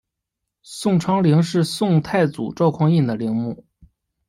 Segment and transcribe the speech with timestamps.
[0.83, 3.65] 永昌陵是宋太祖赵匡胤的陵墓。